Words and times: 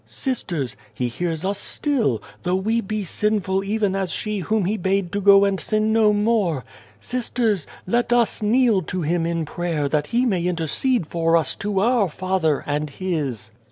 "Sisters, 0.03 0.75
He 0.91 1.09
hears 1.09 1.45
us 1.45 1.59
still, 1.59 2.23
though 2.41 2.55
we 2.55 2.81
be 2.81 3.05
sinful 3.05 3.63
even 3.63 3.95
as 3.95 4.11
she 4.11 4.39
whom 4.39 4.65
He 4.65 4.75
bade 4.75 5.11
to 5.11 5.21
go 5.21 5.45
and 5.45 5.59
sin 5.59 5.93
no 5.93 6.11
more. 6.11 6.65
Sisters, 6.99 7.67
let 7.85 8.11
us 8.11 8.41
kneel 8.41 8.81
to 8.81 9.03
Him 9.03 9.27
in 9.27 9.45
prayer 9.45 9.87
that 9.87 10.07
He 10.07 10.25
may 10.25 10.41
intercede 10.43 11.05
for 11.05 11.37
us 11.37 11.53
to 11.57 11.81
our 11.81 12.09
Father 12.09 12.63
and 12.65 12.89
His." 12.89 13.51